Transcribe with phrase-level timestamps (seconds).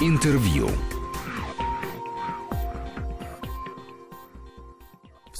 [0.00, 0.70] Интервью.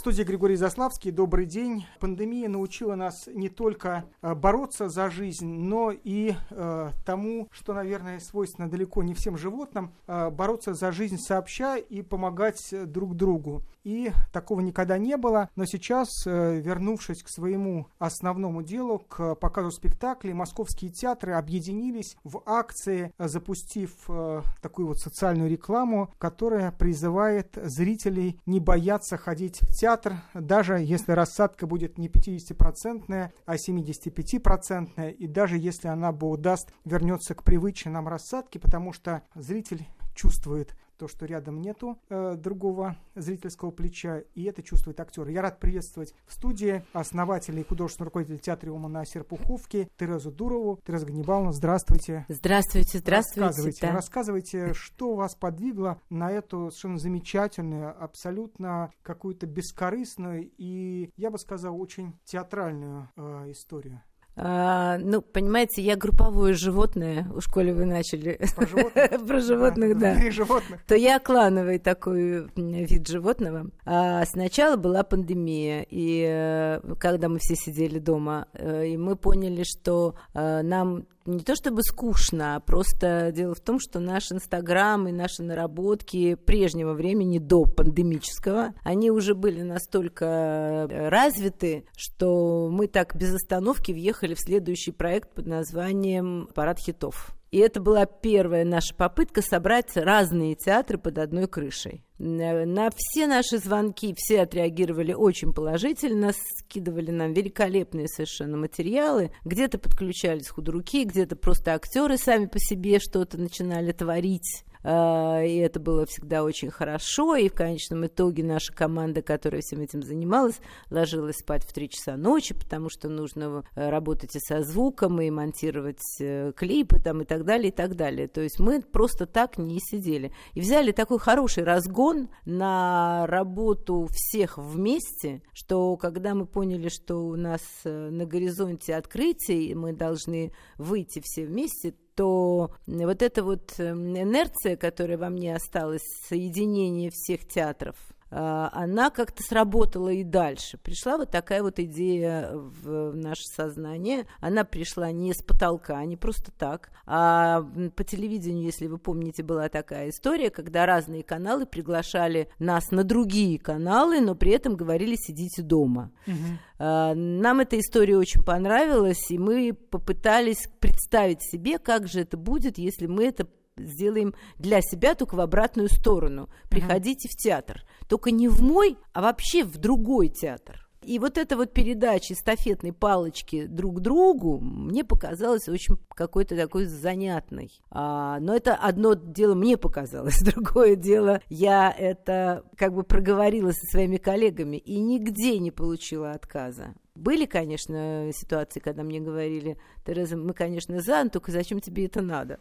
[0.09, 1.11] Студии Григорий Заславский.
[1.11, 1.85] Добрый день.
[2.01, 8.19] Пандемия научила нас не только э, бороться за жизнь, но и э, тому, что, наверное,
[8.19, 13.63] свойственно далеко не всем животным, э, бороться за жизнь сообща и помогать друг другу.
[13.85, 15.51] И такого никогда не было.
[15.57, 22.43] Но сейчас, э, вернувшись к своему основному делу, к показу спектаклей, московские театры объединились в
[22.47, 29.98] акции, запустив э, такую вот социальную рекламу, которая призывает зрителей не бояться ходить в театр
[29.99, 36.73] театр, даже если рассадка будет не 50-процентная, а 75-процентная, и даже если она бы удаст,
[36.85, 42.97] вернется к привычной нам рассадке, потому что зритель чувствует то, что рядом нету э, другого
[43.15, 45.29] зрительского плеча, и это чувствует актер.
[45.29, 50.81] Я рад приветствовать в студии основателя и художественного руководителя театра на Серпуховке Терезу Дурову.
[50.85, 52.27] Тереза Ганнибаловна, здравствуйте.
[52.29, 53.41] Здравствуйте, здравствуйте.
[53.41, 53.93] Рассказывайте, да.
[53.93, 61.81] рассказывайте, что вас подвигло на эту совершенно замечательную, абсолютно какую-то бескорыстную и, я бы сказал,
[61.81, 64.03] очень театральную э, историю.
[64.41, 70.15] А, ну, понимаете, я групповое животное, у школе вы начали про животных, про животных да,
[70.23, 70.31] да.
[70.31, 70.81] животных.
[70.87, 73.67] то я клановый такой вид животного.
[73.85, 79.65] А сначала была пандемия, и э, когда мы все сидели дома, э, и мы поняли,
[79.65, 85.07] что э, нам не то чтобы скучно, а просто дело в том, что наш Инстаграм
[85.09, 92.87] и наши наработки прежнего времени до пандемического, они уже были настолько э, развиты, что мы
[92.87, 97.35] так без остановки въехали в следующий проект под названием «Парад хитов».
[97.51, 102.05] И это была первая наша попытка собрать разные театры под одной крышей.
[102.19, 109.33] На все наши звонки все отреагировали очень положительно, скидывали нам великолепные совершенно материалы.
[109.45, 114.65] Где-то подключались худруки, где-то просто актеры сами по себе что-то начинали творить.
[114.85, 119.81] А, и это было всегда очень хорошо, и в конечном итоге наша команда, которая всем
[119.81, 120.61] этим занималась,
[120.91, 125.31] ложилась спать в 3 часа ночи, потому что нужно э, работать и со звуком, и
[125.31, 128.29] монтировать э, клипы там, и так далее, и так далее.
[128.29, 130.33] То есть мы просто так не сидели.
[130.55, 132.08] И взяли такой хороший разгон
[132.45, 139.75] на работу всех вместе, что когда мы поняли, что у нас э, на горизонте открытий,
[139.75, 146.03] мы должны выйти все вместе, то вот эта вот эм, инерция, которая во мне осталась,
[146.29, 147.97] соединение всех театров,
[148.31, 150.79] она как-то сработала и дальше.
[150.79, 154.27] Пришла вот такая вот идея в наше сознание.
[154.41, 157.63] Она пришла не с потолка, не просто так, а
[157.97, 163.59] по телевидению, если вы помните, была такая история, когда разные каналы приглашали нас на другие
[163.59, 166.11] каналы, но при этом говорили «сидите дома».
[166.27, 166.35] Угу.
[166.79, 173.07] Нам эта история очень понравилась, и мы попытались представить себе, как же это будет, если
[173.07, 173.49] мы это
[173.81, 176.49] сделаем для себя только в обратную сторону.
[176.69, 177.33] Приходите uh-huh.
[177.33, 177.85] в театр.
[178.09, 180.89] Только не в мой, а вообще в другой театр.
[181.09, 187.71] И вот эта вот передача эстафетной палочки друг другу мне показалась очень какой-то такой занятной.
[187.91, 193.87] А, но это одно дело мне показалось, другое дело я это как бы проговорила со
[193.91, 196.95] своими коллегами и нигде не получила отказа.
[197.19, 202.23] Были, конечно, ситуации, когда мне говорили, Тереза, мы, конечно, за, но только зачем тебе это
[202.23, 202.61] надо?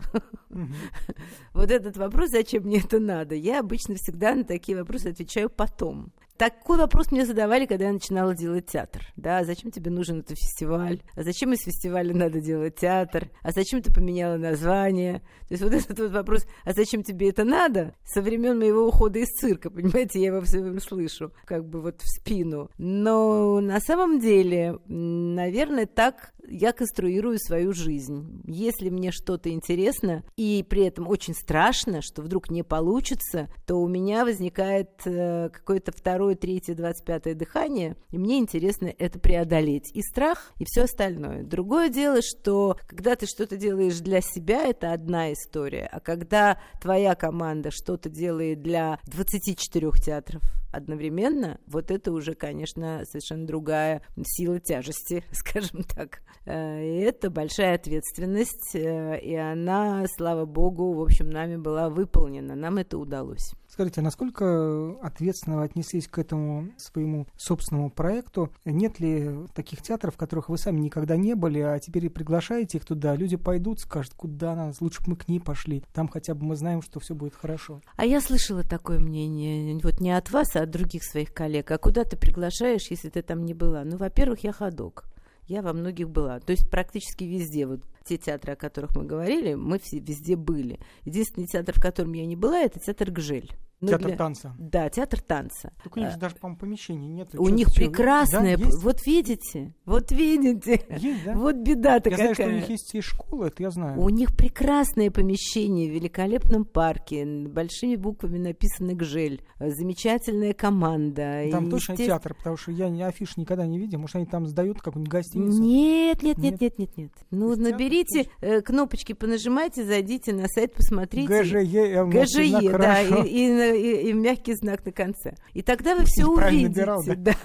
[1.54, 6.12] Вот этот вопрос, зачем мне это надо, я обычно всегда на такие вопросы отвечаю потом.
[6.38, 9.02] Такой вопрос мне задавали, когда я начинала делать театр.
[9.16, 11.02] Да, зачем тебе нужен этот фестиваль?
[11.16, 13.30] А зачем из фестиваля надо делать театр?
[13.42, 15.22] А зачем ты поменяла название?
[15.48, 17.96] То есть вот этот вот вопрос, а зачем тебе это надо?
[18.06, 22.02] Со времен моего ухода из цирка, понимаете, я его все время слышу, как бы вот
[22.02, 22.70] в спину.
[22.78, 28.42] Но на самом деле, наверное, так я конструирую свою жизнь.
[28.46, 33.88] Если мне что-то интересно и при этом очень страшно, что вдруг не получится, то у
[33.88, 39.92] меня возникает э, какое-то второе, третье, двадцать пятое дыхание, и мне интересно это преодолеть.
[39.94, 41.44] И страх, и все остальное.
[41.44, 47.16] Другое дело, что когда ты что-то делаешь для себя, это одна история, а когда твоя
[47.16, 50.42] команда что-то делает для 24 театров
[50.72, 56.22] одновременно, вот это уже, конечно, совершенно другая сила тяжести, скажем так.
[56.46, 62.56] Э, и это большая ответственность, э, и она, слава богу, в общем, нами была выполнена.
[62.56, 63.54] Нам это удалось.
[63.78, 68.52] Скажите, а насколько ответственно отнеслись к этому своему собственному проекту?
[68.66, 72.86] Нет ли таких театров, в которых вы сами никогда не были, а теперь приглашаете их
[72.86, 76.44] туда, люди пойдут, скажут, куда нас, лучше бы мы к ней пошли, там хотя бы
[76.44, 77.80] мы знаем, что все будет хорошо.
[77.98, 81.70] А я слышала такое мнение, вот не от вас, а от других своих коллег.
[81.70, 83.84] А куда ты приглашаешь, если ты там не была?
[83.84, 85.06] Ну, во-первых, я ходок.
[85.46, 87.68] Я во многих была, то есть практически везде.
[87.68, 90.80] Вот те театры, о которых мы говорили, мы все везде были.
[91.06, 93.52] Единственный театр, в котором я не была, это театр Гжель.
[93.80, 94.18] Ну, театр для...
[94.18, 94.56] танца.
[94.58, 95.72] Да, театр танца.
[95.84, 97.30] Только у них а, даже, по-моему, помещений нет.
[97.36, 98.58] У них прекрасное.
[98.58, 100.84] Да, вот видите, вот видите.
[100.98, 101.34] Есть, да?
[101.34, 102.30] Вот беда-то я какая.
[102.30, 104.02] Я знаю, что у них есть и школы, это я знаю.
[104.02, 107.24] У них прекрасное помещение в великолепном парке.
[107.26, 109.44] Большими буквами написано «Гжель».
[109.60, 111.44] Замечательная команда.
[111.52, 112.20] Там и, точно естественно...
[112.20, 114.00] театр, потому что я афиш никогда не видел.
[114.00, 115.62] Может, они там сдают какую-нибудь гостиницу?
[115.62, 116.98] Нет, нет, нет, нет, нет.
[116.98, 117.12] нет.
[117.30, 121.28] Ну, наберите, театр, кнопочки понажимайте, зайдите на сайт, посмотрите.
[121.28, 122.06] ГЖЕ.
[122.06, 123.02] ГЖЕ, да.
[123.02, 125.36] И, и и, и мягкий знак на конце.
[125.54, 126.68] И тогда вы все увидите.
[126.70, 127.16] Набирал, да?
[127.16, 127.36] да.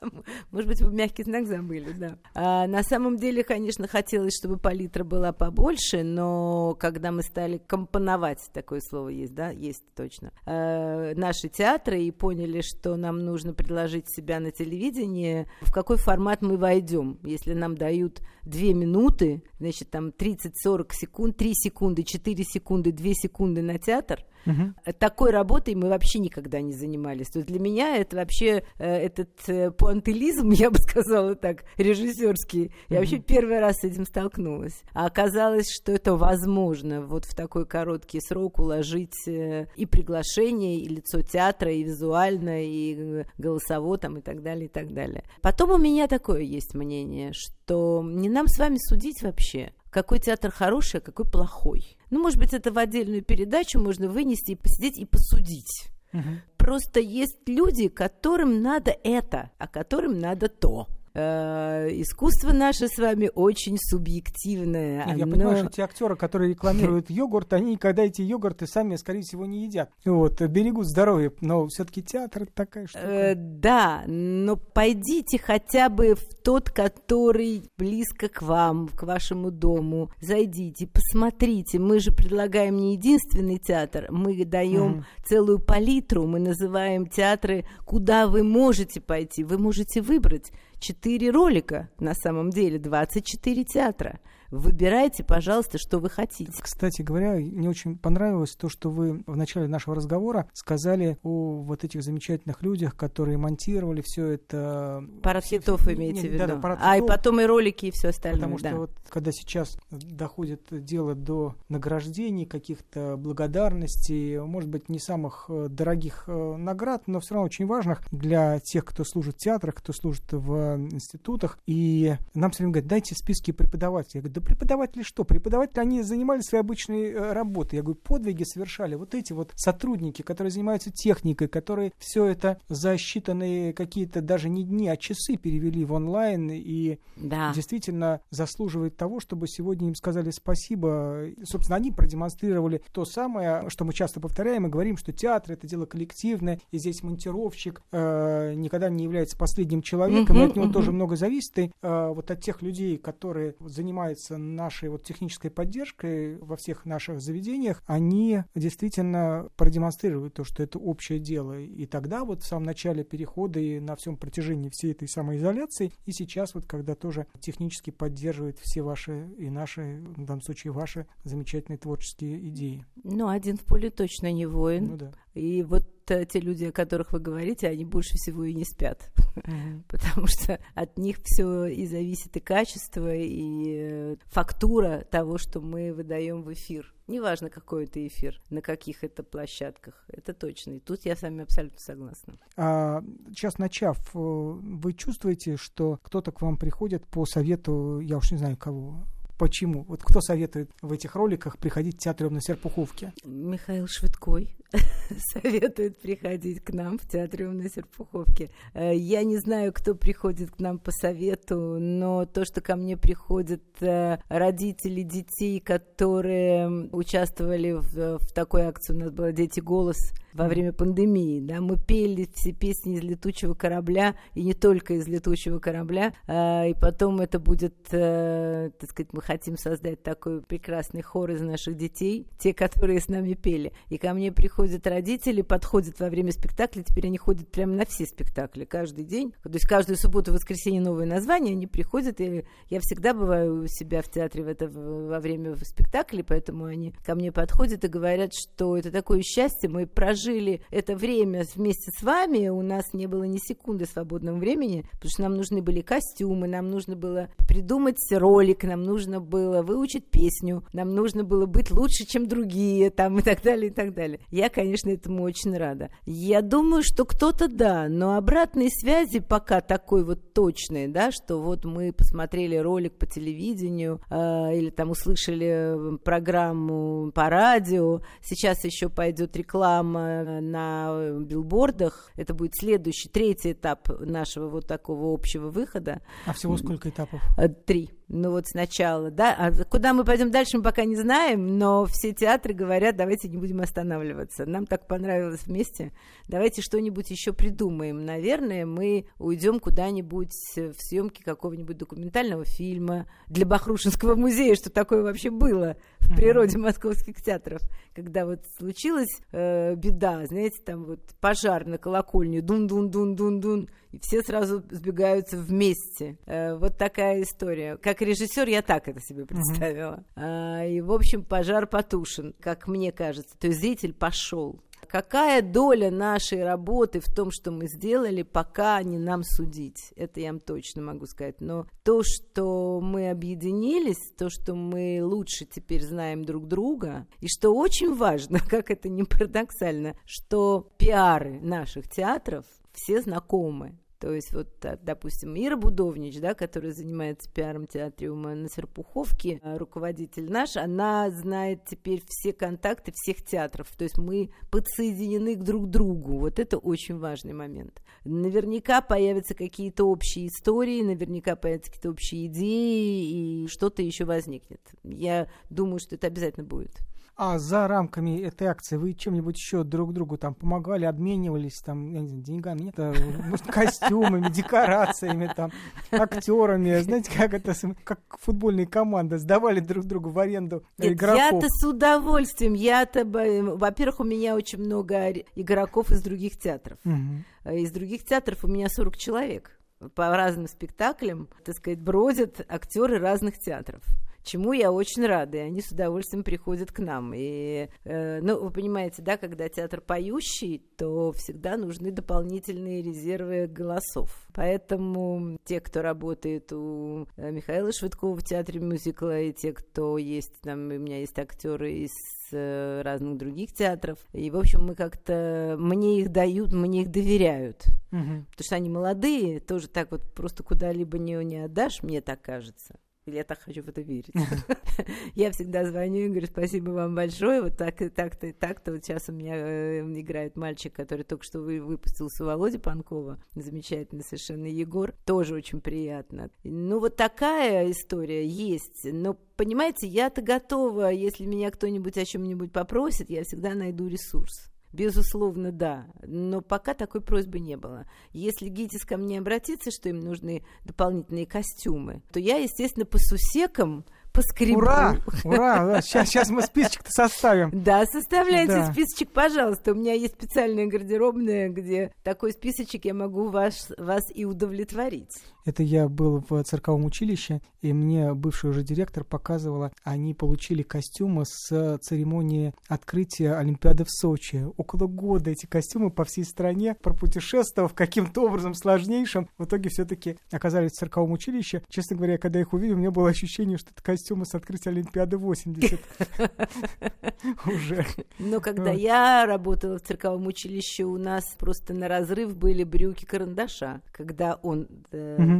[0.50, 2.18] Может быть, вы мягкий знак забыли, да.
[2.34, 8.38] А, на самом деле, конечно, хотелось, чтобы палитра была побольше, но когда мы стали компоновать,
[8.52, 14.06] такое слово есть, да, есть точно, а, наши театры и поняли, что нам нужно предложить
[14.08, 17.18] себя на телевидении, в какой формат мы войдем.
[17.22, 23.62] Если нам дают две минуты, значит, там 30-40 секунд, 3 секунды, 4 секунды, 2 секунды
[23.62, 24.92] на театр, Угу.
[24.98, 27.28] Такой работой мы вообще никогда не занимались.
[27.28, 32.66] То есть для меня это вообще э, этот э, пуантилизм, я бы сказала так, режиссерский.
[32.66, 32.72] Угу.
[32.88, 34.82] Я вообще первый раз с этим столкнулась.
[34.92, 40.88] А оказалось, что это возможно вот в такой короткий срок уложить э, и приглашение, и
[40.88, 45.24] лицо театра, и визуально, и голосово там, и так далее, и так далее.
[45.42, 50.50] Потом у меня такое есть мнение, что не нам с вами судить вообще какой театр
[50.50, 51.96] хороший, а какой плохой.
[52.10, 55.90] Ну, может быть, это в отдельную передачу можно вынести и посидеть и посудить.
[56.12, 56.22] Угу.
[56.56, 60.88] Просто есть люди, которым надо это, а которым надо то.
[61.12, 64.98] Э, искусство наше с вами очень субъективное.
[64.98, 65.16] Нет, оно...
[65.16, 69.44] Я понимаю, что те актеры, которые рекламируют йогурт, они никогда эти йогурты сами, скорее всего,
[69.44, 69.90] не едят.
[70.04, 73.04] Вот, берегут здоровье, но все-таки театр такая штука.
[73.04, 80.10] Э, да, но пойдите хотя бы в тот, который близко к вам, к вашему дому.
[80.20, 81.80] Зайдите, посмотрите.
[81.80, 88.44] Мы же предлагаем не единственный театр, мы даем целую палитру, мы называем театры, куда вы
[88.44, 89.42] можете пойти.
[89.42, 94.18] Вы можете выбрать 4 ролика, на самом деле 24 театра.
[94.50, 96.52] Выбирайте, пожалуйста, что вы хотите.
[96.60, 101.84] Кстати говоря, мне очень понравилось то, что вы в начале нашего разговора сказали о вот
[101.84, 105.04] этих замечательных людях, которые монтировали все это.
[105.22, 106.46] Парад хитов имеете в виду.
[106.46, 108.40] Да, да, а, и потом и ролики, и все остальное.
[108.40, 108.68] Потому да.
[108.70, 115.68] что вот когда сейчас доходит дело до награждений, каких-то благодарностей, может быть, не самых э,
[115.68, 119.92] дорогих э, наград, но все равно очень важных для тех, кто служит в театрах, кто
[119.92, 121.58] служит в институтах.
[121.66, 124.18] И нам все время говорят, дайте списки преподавателей.
[124.18, 125.24] Я говорю, да преподаватели что?
[125.24, 127.76] Преподаватели, они занимались своей обычной э, работой.
[127.76, 132.94] Я говорю, подвиги совершали вот эти вот сотрудники, которые занимаются техникой, которые все это за
[132.94, 137.52] считанные какие-то даже не дни, а часы перевели в онлайн и да.
[137.54, 141.26] действительно заслуживает того, чтобы сегодня им сказали спасибо.
[141.44, 145.86] Собственно, они продемонстрировали то самое, что мы часто повторяем и говорим, что театр это дело
[145.86, 150.72] коллективное, и здесь монтировщик э, никогда не является последним человеком, mm-hmm, и от него mm-hmm.
[150.72, 151.58] тоже много зависит.
[151.58, 157.20] И э, вот от тех людей, которые занимаются нашей вот технической поддержкой во всех наших
[157.20, 161.58] заведениях, они действительно продемонстрируют то, что это общее дело.
[161.58, 166.12] И тогда вот в самом начале перехода и на всем протяжении всей этой самоизоляции, и
[166.12, 171.78] сейчас вот когда тоже технически поддерживают все ваши и наши, в данном случае ваши замечательные
[171.78, 172.84] творческие идеи.
[173.02, 174.86] Ну, один в поле точно не воин.
[174.86, 175.12] Ну да.
[175.34, 179.10] И вот э, те люди, о которых вы говорите, они больше всего и не спят,
[179.88, 185.92] потому что от них все и зависит и качество, и э, фактура того, что мы
[185.92, 186.92] выдаем в эфир.
[187.06, 190.74] Неважно, какой это эфир, на каких это площадках, это точно.
[190.74, 192.34] И тут я с вами абсолютно согласна.
[192.56, 198.30] А, сейчас начав, э, вы чувствуете, что кто-то к вам приходит по совету, я уж
[198.30, 199.06] не знаю кого,
[199.40, 199.84] Почему?
[199.88, 203.14] Вот кто советует в этих роликах приходить в театр на Серпуховке?
[203.24, 204.54] Михаил Швидкой
[205.32, 208.50] советует приходить к нам в театр на Серпуховке.
[208.74, 212.98] Э, я не знаю, кто приходит к нам по совету, но то, что ко мне
[212.98, 220.12] приходят э, родители детей, которые участвовали в, в такой акции, у нас была «Дети голос»,
[220.32, 221.40] во время пандемии.
[221.40, 226.14] Да, мы пели все песни из летучего корабля, и не только из летучего корабля.
[226.26, 231.40] А, и потом это будет, а, так сказать, мы хотим создать такой прекрасный хор из
[231.40, 233.72] наших детей, те, которые с нами пели.
[233.88, 238.06] И ко мне приходят родители, подходят во время спектакля, теперь они ходят прямо на все
[238.06, 239.32] спектакли каждый день.
[239.42, 244.02] То есть каждую субботу, воскресенье новое название, они приходят, и я всегда бываю у себя
[244.02, 248.76] в театре в это, во время спектакля, поэтому они ко мне подходят и говорят, что
[248.76, 253.24] это такое счастье, мы прожили прожили это время вместе с вами, у нас не было
[253.24, 258.64] ни секунды свободного времени, потому что нам нужны были костюмы, нам нужно было придумать ролик,
[258.64, 263.42] нам нужно было выучить песню, нам нужно было быть лучше, чем другие, там и так
[263.42, 264.20] далее, и так далее.
[264.30, 265.90] Я, конечно, этому очень рада.
[266.04, 271.64] Я думаю, что кто-то да, но обратной связи пока такой вот точной, да, что вот
[271.64, 279.36] мы посмотрели ролик по телевидению э, или там услышали программу по радио, сейчас еще пойдет
[279.36, 280.09] реклама
[280.40, 286.02] на билбордах, это будет следующий, третий этап нашего вот такого общего выхода.
[286.26, 287.20] А всего сколько этапов?
[287.36, 287.90] Э, три.
[288.12, 289.36] Ну вот сначала, да.
[289.38, 293.36] А куда мы пойдем дальше, мы пока не знаем, но все театры говорят, давайте не
[293.36, 294.46] будем останавливаться.
[294.46, 295.92] Нам так понравилось вместе.
[296.26, 298.04] Давайте что-нибудь еще придумаем.
[298.04, 305.30] Наверное, мы уйдем куда-нибудь в съемки какого-нибудь документального фильма для Бахрушинского музея, что такое вообще
[305.30, 307.62] было в природе московских театров,
[307.94, 314.62] когда вот случилась э, беда, знаете, там вот пожар на колокольне, дун-дун-дун-дун-дун, и все сразу
[314.70, 316.18] сбегаются вместе.
[316.26, 317.76] Э, вот такая история.
[317.76, 320.04] Как режиссер я так это себе представила.
[320.16, 323.36] А, и, в общем, пожар потушен, как мне кажется.
[323.38, 324.60] То есть зритель пошел.
[324.88, 329.92] Какая доля нашей работы в том, что мы сделали, пока не нам судить.
[329.94, 331.40] Это я вам точно могу сказать.
[331.40, 337.54] Но то, что мы объединились, то, что мы лучше теперь знаем друг друга, и что
[337.54, 343.78] очень важно, как это не парадоксально, что пиары наших театров все знакомы.
[344.00, 344.48] То есть вот,
[344.82, 351.66] допустим, Ира Будовнич, да, которая занимается пиаром театриума на Серпуховке, а, руководитель наш, она знает
[351.68, 353.68] теперь все контакты всех театров.
[353.76, 356.18] То есть мы подсоединены к друг другу.
[356.18, 357.82] Вот это очень важный момент.
[358.06, 364.62] Наверняка появятся какие-то общие истории, наверняка появятся какие-то общие идеи, и что-то еще возникнет.
[364.82, 366.80] Я думаю, что это обязательно будет.
[367.22, 372.00] А за рамками этой акции вы чем-нибудь еще друг другу там помогали, обменивались там, я
[372.00, 372.94] не знаю, деньгами, нет, а,
[373.28, 375.50] может, костюмами, декорациями, там,
[375.92, 377.52] актерами, знаете, как это,
[377.84, 381.18] как футбольные команды сдавали друг другу в аренду нет, игроков.
[381.18, 386.78] Я-то с удовольствием, я-то, во-первых, у меня очень много игроков из других театров.
[386.86, 387.52] Угу.
[387.54, 389.59] Из других театров у меня 40 человек
[389.94, 393.82] по разным спектаклям, так сказать, бродят актеры разных театров
[394.22, 397.12] чему я очень рада, и они с удовольствием приходят к нам.
[397.14, 404.26] И, э, ну, вы понимаете, да, когда театр поющий, то всегда нужны дополнительные резервы голосов.
[404.34, 410.40] Поэтому те, кто работает у э, Михаила Швыдкова в театре мюзикла, и те, кто есть,
[410.42, 411.90] там, у меня есть актеры из
[412.32, 413.98] разных других театров.
[414.12, 415.56] И, в общем, мы как-то...
[415.58, 417.64] Мне их дают, мне их доверяют.
[417.92, 418.26] Угу.
[418.30, 422.76] Потому что они молодые, тоже так вот просто куда-либо не, не отдашь, мне так кажется.
[423.10, 424.14] Или я так хочу в это верить.
[425.16, 428.70] Я всегда звоню и говорю, спасибо вам большое, вот так и так-то и так-то.
[428.72, 434.46] Вот сейчас у меня э, играет мальчик, который только что выпустился, Володя Панкова, замечательный совершенно
[434.46, 436.30] Егор, тоже очень приятно.
[436.44, 443.10] Ну, вот такая история есть, но понимаете, я-то готова, если меня кто-нибудь о чем-нибудь попросит,
[443.10, 444.50] я всегда найду ресурс.
[444.72, 445.86] Безусловно, да.
[446.02, 447.86] Но пока такой просьбы не было.
[448.12, 453.84] Если ГИТИС ко мне обратится, что им нужны дополнительные костюмы, то я, естественно, по сусекам
[454.12, 454.58] поскребу.
[454.58, 454.96] Ура!
[455.24, 455.80] Ура!
[455.82, 457.50] Сейчас, сейчас мы списочек-то составим.
[457.52, 458.72] Да, составляйте да.
[458.72, 459.72] списочек, пожалуйста.
[459.72, 465.10] У меня есть специальная гардеробная, где такой списочек я могу вас, вас и удовлетворить.
[465.50, 471.24] Это я был в цирковом училище, и мне бывший уже директор показывала, они получили костюмы
[471.26, 474.46] с церемонии открытия Олимпиады в Сочи.
[474.56, 480.70] Около года эти костюмы по всей стране, пропутешествовав каким-то образом сложнейшим, в итоге все-таки оказались
[480.70, 481.64] в цирковом училище.
[481.68, 485.16] Честно говоря, когда их увидел, у меня было ощущение, что это костюмы с открытия Олимпиады
[485.16, 485.80] 80.
[487.44, 487.86] Уже.
[488.20, 493.80] Но когда я работала в цирковом училище, у нас просто на разрыв были брюки карандаша.
[493.90, 494.68] Когда он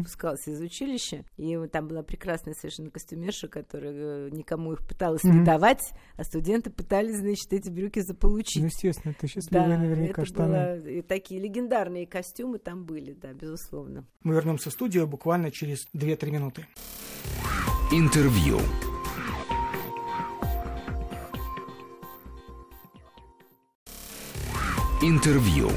[0.01, 5.25] э, выпускался из училища, и там была прекрасная совершенно костюмерша, которая э, никому их пыталась
[5.25, 8.63] не давать, а студенты пытались, значит, эти брюки заполучить.
[8.63, 10.49] Ну, естественно, это счастливые да, наверняка это штаны.
[10.49, 14.07] Было, и такие легендарные костюмы там были, да, безусловно.
[14.23, 16.67] Мы вернемся в студию буквально через 2-3 минуты.
[17.93, 18.59] Интервью.
[25.03, 25.71] Интервью.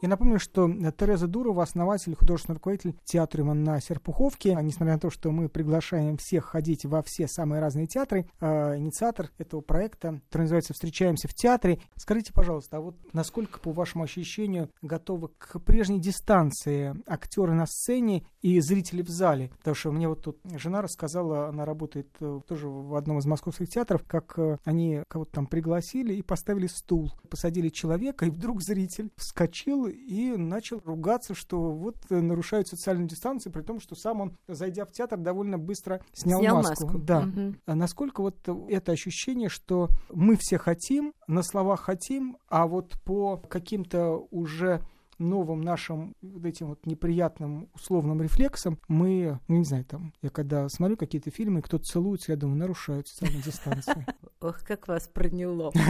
[0.00, 4.56] Я напомню, что Тереза Дурова, основатель, художественный руководитель театра на Серпуховке.
[4.62, 9.30] Несмотря на то, что мы приглашаем всех ходить во все самые разные театры, э, инициатор
[9.38, 11.80] этого проекта, который называется «Встречаемся в театре».
[11.96, 18.24] Скажите, пожалуйста, а вот насколько, по вашему ощущению, готовы к прежней дистанции актеры на сцене
[18.40, 19.50] и зрители в зале?
[19.58, 23.68] Потому что мне вот тут жена рассказала, она работает э, тоже в одном из московских
[23.68, 29.10] театров, как э, они кого-то там пригласили и поставили стул, посадили человека, и вдруг зритель
[29.16, 34.36] вскочил и начал ругаться, что вот э, нарушают социальную дистанцию, при том, что сам он,
[34.46, 36.86] зайдя в театр, довольно быстро снял, Снял маску.
[36.86, 36.98] маску.
[36.98, 37.20] Да.
[37.20, 37.60] Мгм.
[37.66, 38.36] А насколько вот
[38.68, 44.82] это ощущение, что мы все хотим, на словах хотим, а вот по каким-то уже
[45.18, 50.68] новым нашим вот этим вот неприятным условным рефлексам мы, ну, не знаю, там, я когда
[50.68, 54.04] смотрю какие-то фильмы, кто-то целуется, я думаю, нарушают социальную дистанцию.
[54.40, 55.72] Ох, как вас проняло.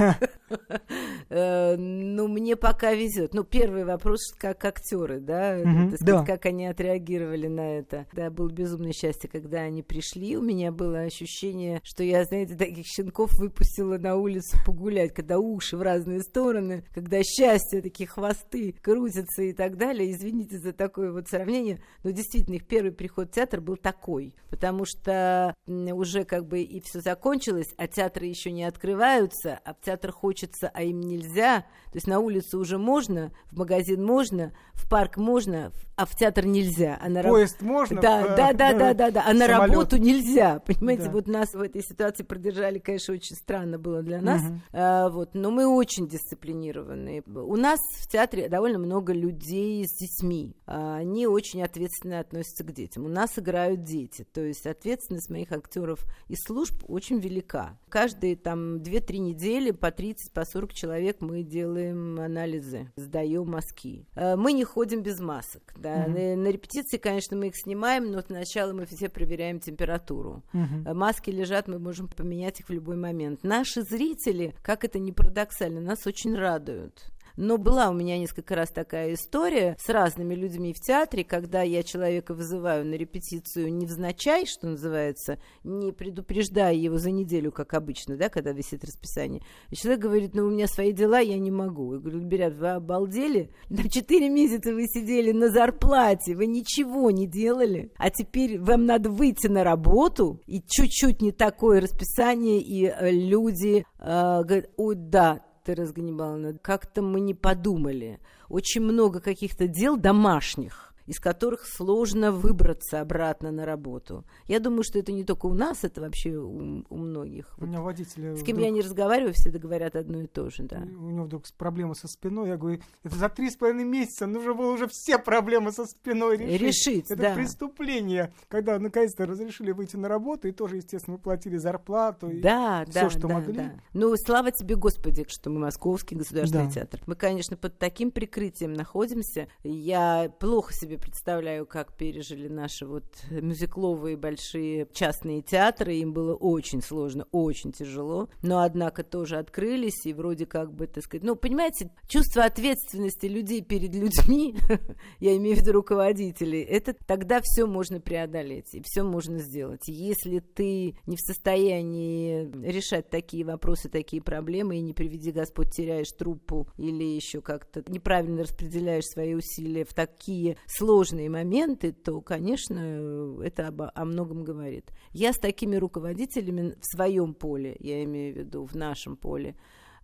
[1.30, 3.34] Э, Ну, мне пока везет.
[3.34, 6.24] Ну, первый вопрос, как актеры, да, сказать, да.
[6.24, 8.06] как они отреагировали на это.
[8.14, 10.38] Да, было безумное счастье, когда они пришли.
[10.38, 15.76] У меня было ощущение, что я, знаете, таких щенков выпустила на улицу погулять, когда уши
[15.76, 18.74] в разные стороны, когда счастье, такие хвосты
[19.18, 20.10] крутятся и так далее.
[20.12, 24.84] Извините за такое вот сравнение, но действительно их первый приход в театр был такой, потому
[24.84, 30.12] что уже как бы и все закончилось, а театры еще не открываются, а в театр
[30.12, 31.60] хочется, а им нельзя.
[31.86, 36.46] То есть на улицу уже можно, в магазин можно, в парк можно, а в театр
[36.46, 36.98] нельзя.
[37.02, 38.00] А на раб- Поезд можно?
[38.00, 39.24] да, э, да, да, да, да, да.
[39.26, 40.60] А на работу нельзя.
[40.60, 41.10] Понимаете, Да.
[41.10, 44.42] вот нас в этой ситуации продержали, конечно, очень странно было для нас.
[44.72, 47.22] А, вот, но мы очень дисциплинированные.
[47.26, 50.56] У нас в театре довольно много людей с детьми.
[50.66, 53.04] А, Они очень ответственно относятся к детям.
[53.04, 54.24] У нас играют дети.
[54.32, 57.78] То есть ответственность моих актеров и служб очень велика.
[57.88, 64.06] Каждые там 2-3 недели по 30, по 40 человек мы делаем анализы, сдаем мазки.
[64.14, 65.74] А, Мы не ходим без масок.
[65.76, 66.02] Да.
[66.06, 66.12] Мгм.
[66.14, 70.42] На, на репетиции, конечно, мы их снимаем, но сначала мы все проверяем температуру.
[70.52, 73.42] Э, Маски лежат, мы можем поменять их в любой момент.
[73.44, 77.10] Наши зрители, как это ни парадоксально, нас очень радуют.
[77.40, 81.84] Но была у меня несколько раз такая история с разными людьми в театре, когда я
[81.84, 88.28] человека вызываю на репетицию невзначай, что называется, не предупреждая его за неделю, как обычно, да,
[88.28, 89.40] когда висит расписание.
[89.70, 91.94] И человек говорит, ну, у меня свои дела, я не могу.
[91.94, 93.52] Я говорю, ребят, вы обалдели?
[93.68, 99.10] На четыре месяца вы сидели на зарплате, вы ничего не делали, а теперь вам надо
[99.10, 105.44] выйти на работу, и чуть-чуть не такое расписание, и э, люди э, говорят, ой, да,
[105.68, 108.20] Тереза Ганнибаловна, как-то мы не подумали.
[108.48, 114.24] Очень много каких-то дел домашних из которых сложно выбраться обратно на работу.
[114.46, 117.54] Я думаю, что это не только у нас, это вообще у, у многих.
[117.58, 118.34] У меня водители...
[118.34, 120.78] С кем вдруг- я не разговариваю, все говорят одно и то же, да.
[120.78, 122.48] У него вдруг проблемы со спиной.
[122.50, 126.36] Я говорю, это за три с половиной месяца нужно было уже все проблемы со спиной
[126.36, 126.60] решить.
[126.60, 127.34] Решить, это да.
[127.34, 128.32] преступление.
[128.48, 132.28] Когда наконец-то разрешили выйти на работу, и тоже, естественно, мы платили зарплату.
[132.28, 133.52] и Да, всё, да, что да, могли.
[133.54, 133.72] да.
[133.94, 136.70] Ну, слава тебе, Господи, что мы Московский государственный Да.
[136.72, 137.00] театр.
[137.06, 139.48] Мы, конечно, под таким прикрытием находимся.
[139.64, 145.96] Я плохо себе представляю, как пережили наши вот мюзикловые большие частные театры.
[145.96, 148.28] Им было очень сложно, очень тяжело.
[148.42, 151.24] Но, однако, тоже открылись, и вроде как бы, так сказать...
[151.24, 154.56] Ну, понимаете, чувство ответственности людей перед людьми,
[155.20, 159.82] я имею в виду руководителей, это тогда все можно преодолеть, и все можно сделать.
[159.86, 166.10] Если ты не в состоянии решать такие вопросы, такие проблемы, и не приведи Господь, теряешь
[166.10, 170.87] труппу или еще как-то неправильно распределяешь свои усилия в такие сложные
[171.28, 174.90] моменты, то, конечно, это обо- о многом говорит.
[175.12, 179.54] Я с такими руководителями в своем поле, я имею в виду в нашем поле,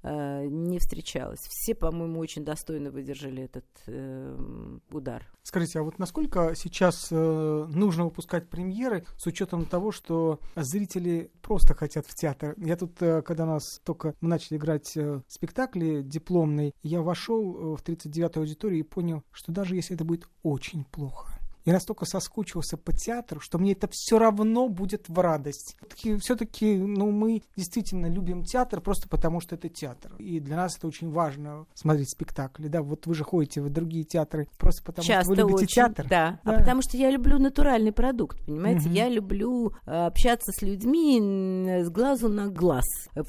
[0.05, 1.41] не встречалась.
[1.41, 4.37] Все, по-моему, очень достойно выдержали этот э,
[4.91, 5.27] удар.
[5.43, 11.75] Скажите, а вот насколько сейчас э, нужно выпускать премьеры с учетом того, что зрители просто
[11.75, 12.55] хотят в театр?
[12.57, 17.77] Я тут, э, когда нас только мы начали играть э, спектакли дипломные, я вошел э,
[17.77, 21.34] в 39-ю аудиторию и понял, что даже если это будет очень плохо,
[21.65, 25.77] я настолько соскучился по театру, что мне это все равно будет в радость.
[26.21, 30.15] Все-таки, ну, мы действительно любим театр просто потому, что это театр.
[30.19, 32.69] И для нас это очень важно смотреть спектакли.
[32.69, 35.75] Да, вот вы же ходите в другие театры просто потому, Часто что вы любите очень,
[35.75, 36.07] театр.
[36.09, 36.25] Да.
[36.45, 36.57] Да.
[36.57, 38.87] А потому что я люблю натуральный продукт, понимаете?
[38.87, 38.93] Мгм.
[38.93, 41.21] Я люблю э, общаться с людьми
[41.83, 42.85] с глазу на глаз.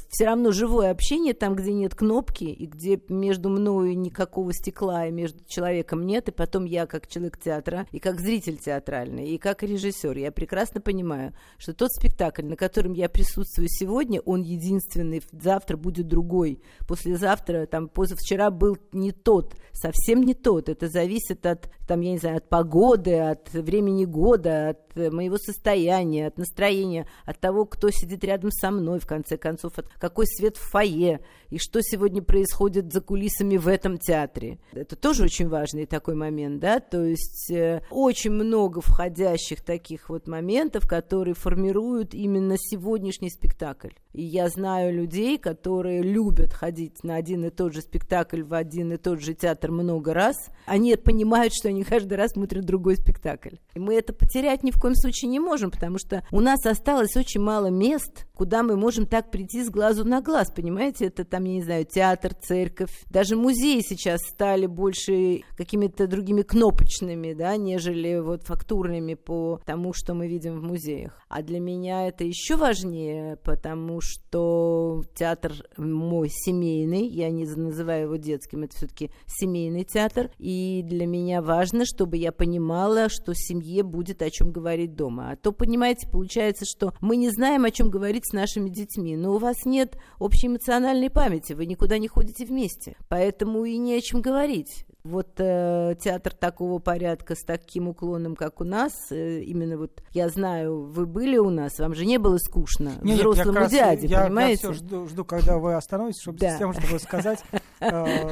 [0.09, 5.11] Все равно живое общение там, где нет кнопки, и где между мною никакого стекла, и
[5.11, 9.63] между человеком нет, и потом я, как человек театра, и как зритель театральный и как
[9.63, 15.77] режиссер, я прекрасно понимаю, что тот спектакль, на котором я присутствую сегодня, он единственный, завтра
[15.77, 20.69] будет другой, послезавтра, там, позавчера был не тот, совсем не тот.
[20.69, 26.27] Это зависит от, там, я не знаю, от погоды, от времени года, от моего состояния,
[26.27, 30.57] от настроения, от того, кто сидит рядом со мной, в конце концов, от какой свет
[30.57, 34.59] в фойе, и что сегодня происходит за кулисами в этом театре.
[34.73, 40.27] Это тоже очень важный такой момент, да, то есть э, очень много входящих таких вот
[40.27, 43.89] моментов, которые формируют именно сегодняшний спектакль.
[44.13, 48.93] И я знаю людей, которые любят ходить на один и тот же спектакль в один
[48.93, 50.35] и тот же театр много раз.
[50.65, 53.55] Они понимают, что они каждый раз смотрят другой спектакль.
[53.73, 57.17] И мы это потерять ни в коем случае не можем, потому что у нас осталось
[57.17, 61.05] очень мало мест, куда мы можем так прийти с глазу на глаз, понимаете?
[61.05, 62.91] Это там, я не знаю, театр, церковь.
[63.09, 70.13] Даже музеи сейчас стали больше какими-то другими кнопочными, да, нежели вот фактурными по тому, что
[70.13, 71.19] мы видим в музеях.
[71.29, 78.15] А для меня это еще важнее, потому что театр мой семейный, я не называю его
[78.17, 84.21] детским, это все-таки семейный театр, и для меня важно, чтобы я понимала, что семье будет
[84.21, 85.31] о чем говорить дома.
[85.31, 89.35] А то, понимаете, получается, что мы не знаем, о чем говорить с нашими детьми, но
[89.35, 94.01] у вас нет общей эмоциональной памяти, вы никуда не ходите вместе, поэтому и не о
[94.01, 94.85] чем говорить.
[95.05, 100.29] Вот э, театр такого порядка с таким уклоном, как у нас, э, именно вот я
[100.29, 104.23] знаю, вы были у нас, вам же не было скучно нет, взрослому нет, дяде, я,
[104.23, 104.67] понимаете?
[104.67, 106.55] Я все жду, жду, когда вы остановитесь, чтобы да.
[106.55, 107.43] с тем, чтобы сказать,
[107.81, 107.87] э,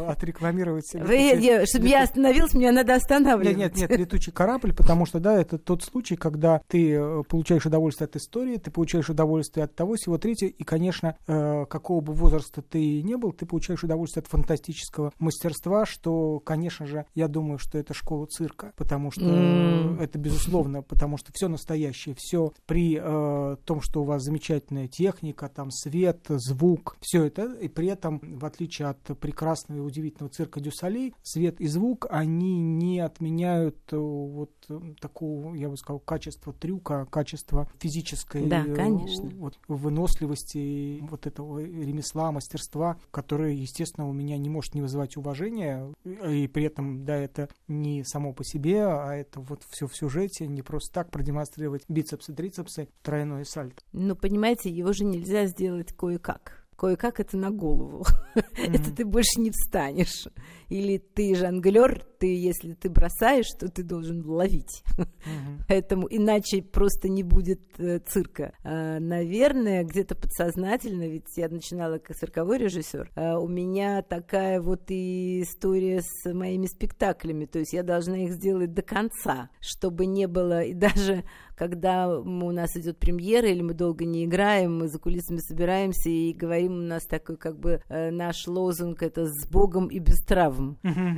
[0.07, 0.91] отрекламировать.
[0.95, 3.55] Вы, я, чтобы я остановился, меня надо останавливать.
[3.55, 7.67] Нет, нет, нет, летучий корабль, потому что, да, это тот случай, когда ты э, получаешь
[7.67, 12.13] удовольствие от истории, ты получаешь удовольствие от того, всего третьего, и, конечно, э, какого бы
[12.13, 17.58] возраста ты не был, ты получаешь удовольствие от фантастического мастерства, что, конечно же, я думаю,
[17.58, 20.02] что это школа цирка, потому что mm.
[20.02, 25.49] это безусловно, потому что все настоящее, все при э, том, что у вас замечательная техника,
[25.49, 30.60] там свет, звук, все это, и при этом, в отличие от прекрасного и удивительного цирка
[30.60, 34.52] Дюсалей, свет и звук, они не отменяют э, вот
[34.99, 39.30] такого, я бы сказал, качества трюка, качества физической да, конечно.
[39.38, 45.91] Вот, выносливости, вот этого ремесла, мастерства, которое, естественно, у меня не может не вызывать уважения,
[46.04, 50.47] и при этом, да, это не само по себе, а это вот все в сюжете,
[50.47, 53.83] не просто так продемонстрировать бицепсы, трицепсы, тройной сальто.
[53.91, 58.05] Ну, понимаете, его же нельзя сделать кое-как кое-как это на голову.
[58.35, 58.43] Mm-hmm.
[58.75, 60.27] это ты больше не встанешь.
[60.67, 64.83] Или ты жонглер, ты, если ты бросаешь, то ты должен ловить.
[64.97, 65.63] Mm-hmm.
[65.69, 68.53] Поэтому иначе просто не будет э, цирка.
[68.65, 74.83] А, наверное, где-то подсознательно, ведь я начинала как цирковой режиссер, а у меня такая вот
[74.89, 77.45] и история с моими спектаклями.
[77.45, 81.23] То есть я должна их сделать до конца, чтобы не было и даже
[81.55, 86.33] когда у нас идет премьера или мы долго не играем, мы за кулисами собираемся и
[86.33, 90.77] говорим, у нас такой как бы э, наш лозунг это «с Богом и без травм».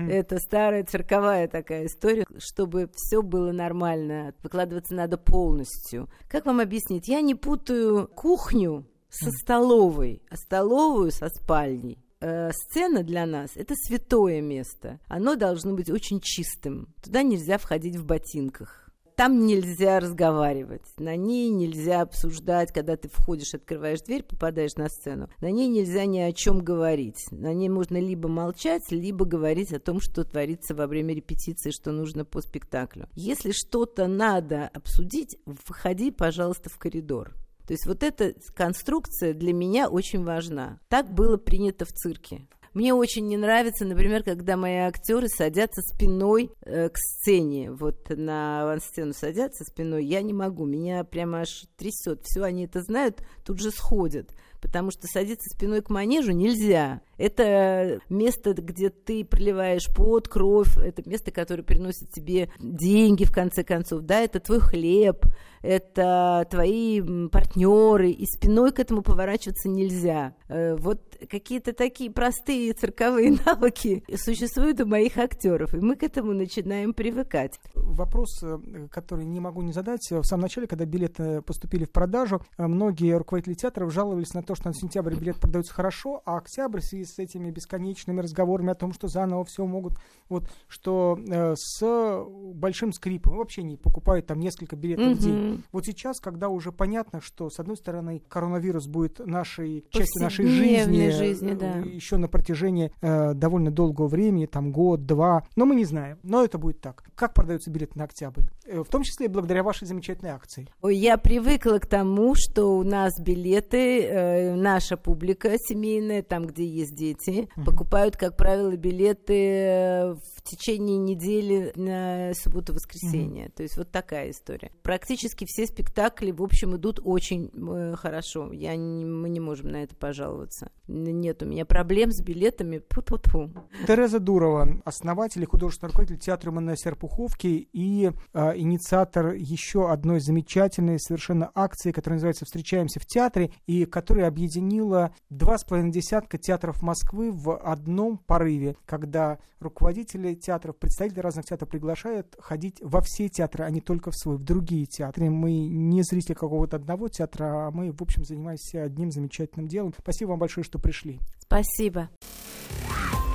[0.10, 6.10] Это старая цирковая такая история, чтобы все было нормально, выкладываться надо полностью.
[6.28, 7.08] Как вам объяснить?
[7.08, 13.74] Я не путаю кухню со столовой, а столовую со спальней э, сцена для нас это
[13.76, 15.00] святое место.
[15.08, 16.93] Оно должно быть очень чистым.
[17.04, 18.85] Туда нельзя входить в ботинках
[19.15, 25.30] там нельзя разговаривать, на ней нельзя обсуждать, когда ты входишь, открываешь дверь, попадаешь на сцену,
[25.41, 27.25] на ней нельзя ни о чем говорить.
[27.32, 31.91] На ней можно либо молчать, либо говорить о том, что творится во время репетиции, что
[31.91, 33.08] нужно по спектаклю.
[33.13, 37.34] Если что-то надо обсудить, выходи, пожалуйста, в коридор.
[37.67, 40.80] То есть вот эта конструкция для меня очень важна.
[40.88, 42.47] Так было принято в цирке.
[42.76, 48.64] Мне очень не нравится, например, когда мои актеры садятся спиной э, к сцене, вот на
[48.64, 52.24] авансцену садятся спиной, я не могу, меня прямо аж трясет.
[52.26, 54.30] Все, они это знают, тут же сходят
[54.62, 57.02] потому что садиться спиной к манежу нельзя.
[57.18, 63.63] Это место, где ты проливаешь пот, кровь, это место, которое приносит тебе деньги, в конце
[63.63, 65.26] концов, да, это твой хлеб,
[65.62, 70.36] это твои партнеры, и спиной к этому поворачиваться нельзя.
[70.48, 76.34] Э, вот какие-то такие простые цирковые навыки существуют у моих актеров, и мы к этому
[76.34, 77.60] начинаем привыкать.
[77.96, 80.10] Вопрос, э, который не могу не задать.
[80.12, 84.56] В самом начале, когда билеты поступили в продажу, э, многие руководители театров жаловались на то,
[84.56, 88.76] что на сентябрь билет продается хорошо, а октябрь в связи с этими бесконечными разговорами о
[88.76, 89.94] том, что заново все могут,
[90.30, 95.16] вот, что э, с большим скрипом вообще не покупают там несколько билетов mm-hmm.
[95.16, 95.64] в день.
[95.72, 101.10] Вот сейчас, когда уже понятно, что с одной стороны коронавирус будет нашей частью нашей жизни,
[101.10, 101.78] жизни да.
[101.80, 106.18] еще на протяжении протяжении э, довольно долгого времени, там год, два, но мы не знаем,
[106.24, 107.04] но это будет так.
[107.16, 108.43] Как продаются билеты на октябрь?
[108.65, 110.67] Э, в том числе и благодаря вашей замечательной акции.
[110.82, 116.65] Ой, я привыкла к тому, что у нас билеты, э, наша публика семейная, там, где
[116.65, 117.65] есть дети, угу.
[117.65, 123.46] покупают, как правило, билеты э, в течение недели на субботу-воскресенье.
[123.46, 123.54] Угу.
[123.56, 124.72] То есть вот такая история.
[124.84, 128.52] Практически все спектакли, в общем, идут очень э, хорошо.
[128.52, 130.72] Я не, мы не можем на это пожаловаться.
[130.88, 132.78] Нет у меня проблем с билетами.
[132.78, 133.50] Пу-пу-пу.
[133.88, 141.00] Тереза Дурова, основатель и художественный руководитель театра именно Серпуховки и э, инициатор еще одной замечательной
[141.00, 146.82] совершенно акции, которая называется «Встречаемся в театре», и которая объединила два с половиной десятка театров
[146.82, 153.63] Москвы в одном порыве, когда руководители театров, представители разных театров приглашают ходить во все театры,
[153.63, 155.30] а не только в свой, в другие театры.
[155.30, 159.93] Мы не зрители какого-то одного театра, а мы, в общем, занимаемся одним замечательным делом.
[159.98, 161.19] Спасибо вам большое, что пришли.
[161.39, 162.10] Спасибо.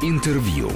[0.02, 0.70] Интервью.